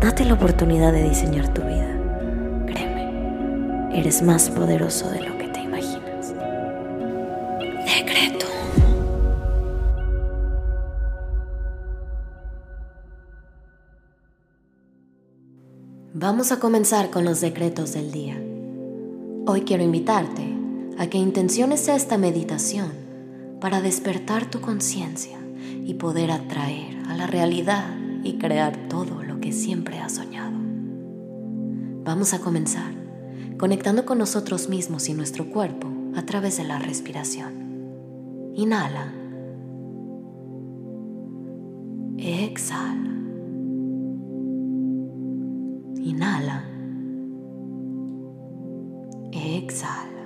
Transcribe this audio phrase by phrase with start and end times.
[0.00, 1.98] Date la oportunidad de diseñar tu vida.
[2.66, 6.34] Créeme, eres más poderoso de lo que te imaginas.
[7.84, 8.46] Decreto.
[16.14, 18.40] Vamos a comenzar con los decretos del día.
[19.46, 20.54] Hoy quiero invitarte
[20.96, 22.92] a que intenciones esta meditación
[23.60, 25.40] para despertar tu conciencia
[25.84, 30.56] y poder atraer a la realidad y crear todo que siempre has soñado.
[32.04, 32.98] Vamos a comenzar
[33.58, 37.52] conectando con nosotros mismos y nuestro cuerpo a través de la respiración.
[38.54, 39.12] Inhala.
[42.16, 43.14] Exhala.
[46.00, 46.64] Inhala.
[49.32, 50.24] Exhala.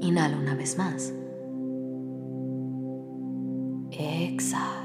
[0.00, 1.12] Inhala una vez más.
[3.92, 4.79] Exhala.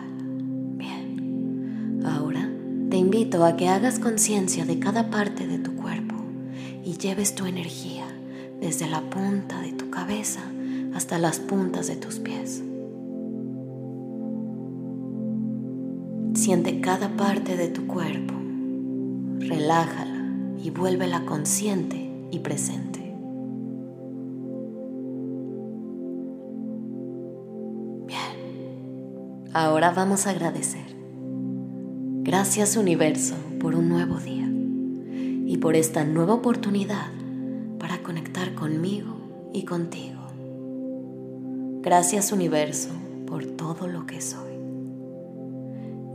[3.44, 6.16] A que hagas conciencia de cada parte de tu cuerpo
[6.84, 8.06] y lleves tu energía
[8.62, 10.42] desde la punta de tu cabeza
[10.94, 12.64] hasta las puntas de tus pies.
[16.34, 18.36] Siente cada parte de tu cuerpo,
[19.40, 20.30] relájala
[20.64, 23.06] y vuélvela consciente y presente.
[29.54, 30.95] Ahora vamos a agradecer.
[32.26, 34.50] Gracias universo por un nuevo día
[35.46, 37.12] y por esta nueva oportunidad
[37.78, 40.24] para conectar conmigo y contigo.
[41.84, 42.90] Gracias universo
[43.28, 44.54] por todo lo que soy.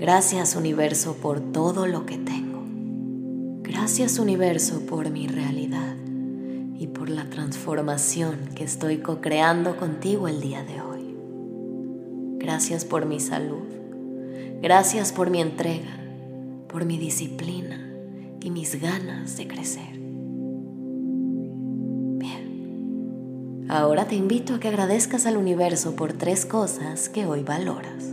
[0.00, 2.64] Gracias universo por todo lo que tengo.
[3.62, 5.94] Gracias universo por mi realidad
[6.76, 11.14] y por la transformación que estoy co-creando contigo el día de hoy.
[12.40, 13.79] Gracias por mi salud.
[14.62, 15.98] Gracias por mi entrega,
[16.68, 17.80] por mi disciplina
[18.42, 19.98] y mis ganas de crecer.
[22.18, 23.64] Bien.
[23.70, 28.04] Ahora te invito a que agradezcas al universo por tres cosas que hoy valoras.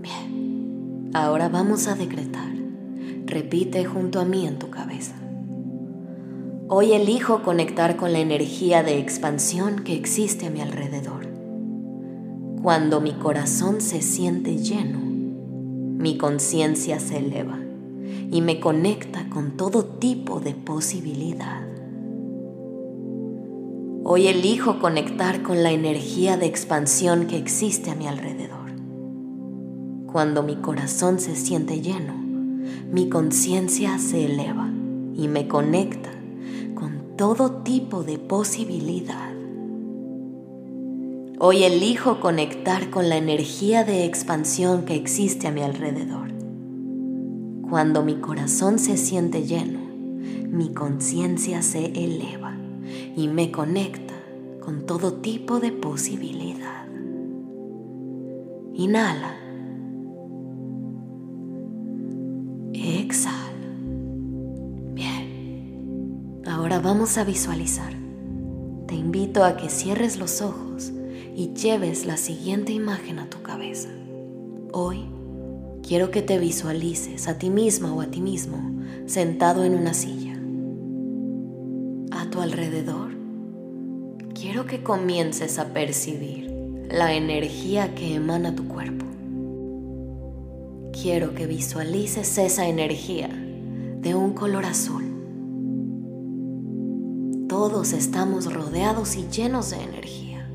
[0.00, 1.10] Bien.
[1.12, 2.54] Ahora vamos a decretar.
[3.26, 5.16] Repite junto a mí en tu cabeza.
[6.72, 11.26] Hoy elijo conectar con la energía de expansión que existe a mi alrededor.
[12.62, 17.58] Cuando mi corazón se siente lleno, mi conciencia se eleva
[18.30, 21.66] y me conecta con todo tipo de posibilidad.
[24.04, 28.70] Hoy elijo conectar con la energía de expansión que existe a mi alrededor.
[30.06, 32.14] Cuando mi corazón se siente lleno,
[32.92, 34.70] mi conciencia se eleva
[35.16, 36.19] y me conecta
[37.20, 39.30] todo tipo de posibilidad.
[41.38, 46.32] Hoy elijo conectar con la energía de expansión que existe a mi alrededor.
[47.68, 49.80] Cuando mi corazón se siente lleno,
[50.48, 52.56] mi conciencia se eleva
[53.14, 54.14] y me conecta
[54.64, 56.86] con todo tipo de posibilidad.
[58.72, 59.36] Inhala.
[62.72, 63.39] Exhala.
[66.70, 67.92] Ahora vamos a visualizar.
[68.86, 70.92] Te invito a que cierres los ojos
[71.34, 73.88] y lleves la siguiente imagen a tu cabeza.
[74.72, 75.04] Hoy
[75.82, 78.70] quiero que te visualices a ti misma o a ti mismo
[79.06, 80.34] sentado en una silla.
[82.12, 83.16] A tu alrededor,
[84.32, 86.52] quiero que comiences a percibir
[86.88, 89.06] la energía que emana tu cuerpo.
[90.92, 95.09] Quiero que visualices esa energía de un color azul
[97.60, 100.48] todos estamos rodeados y llenos de energía.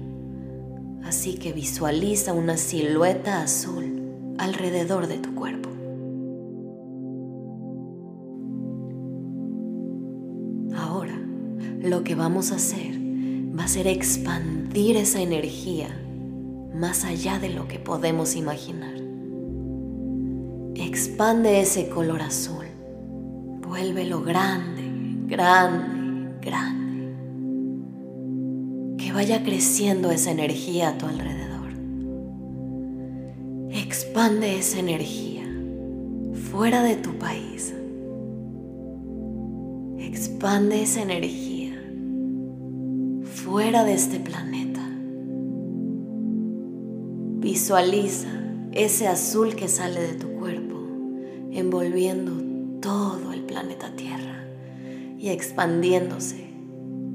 [1.04, 5.70] Así que visualiza una silueta azul alrededor de tu cuerpo.
[10.76, 11.16] Ahora,
[11.80, 12.96] lo que vamos a hacer
[13.56, 15.90] va a ser expandir esa energía
[16.74, 18.96] más allá de lo que podemos imaginar.
[20.74, 22.66] Expande ese color azul.
[23.62, 24.82] Vuélvelo grande,
[25.28, 26.85] grande, grande
[29.16, 31.72] vaya creciendo esa energía a tu alrededor.
[33.72, 35.46] Expande esa energía
[36.52, 37.74] fuera de tu país.
[39.98, 41.82] Expande esa energía
[43.24, 44.86] fuera de este planeta.
[47.40, 48.28] Visualiza
[48.74, 50.76] ese azul que sale de tu cuerpo,
[51.52, 52.34] envolviendo
[52.82, 54.46] todo el planeta Tierra
[55.18, 56.50] y expandiéndose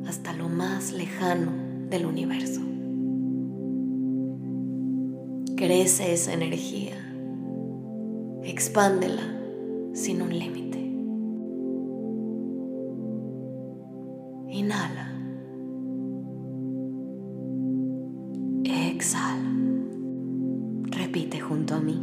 [0.06, 2.60] hasta lo más lejano del universo.
[5.56, 6.94] Crece esa energía,
[8.44, 9.22] expándela
[9.92, 10.78] sin un límite.
[14.48, 15.12] Inhala.
[18.64, 19.50] Exhala.
[20.84, 22.00] Repite junto a mí.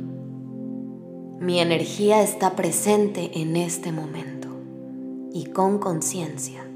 [1.40, 4.50] Mi energía está presente en este momento
[5.34, 6.67] y con conciencia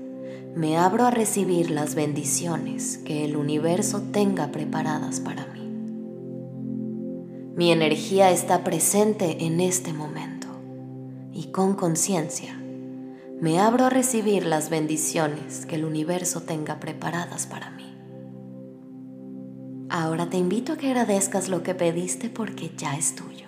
[0.55, 5.61] me abro a recibir las bendiciones que el universo tenga preparadas para mí.
[7.55, 10.47] Mi energía está presente en este momento
[11.31, 12.57] y con conciencia
[13.39, 17.95] me abro a recibir las bendiciones que el universo tenga preparadas para mí.
[19.89, 23.47] Ahora te invito a que agradezcas lo que pediste porque ya es tuyo.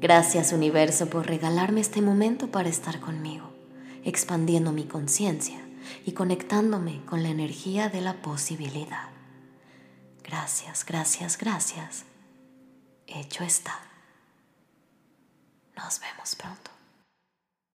[0.00, 3.50] Gracias universo por regalarme este momento para estar conmigo,
[4.04, 5.60] expandiendo mi conciencia
[6.04, 9.08] y conectándome con la energía de la posibilidad.
[10.22, 12.04] Gracias, gracias, gracias
[13.10, 13.80] hecho está.
[15.76, 16.70] Nos vemos pronto.